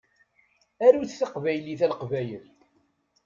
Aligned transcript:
Arut 0.85 1.11
taqbaylit 1.19 1.81
a 1.85 1.87
Leqbayel. 1.91 2.45